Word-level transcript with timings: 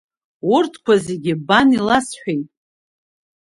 Урҭқәа 0.53 0.93
зегьы 1.05 1.33
бан 1.47 1.67
иласҳәеит… 1.77 2.49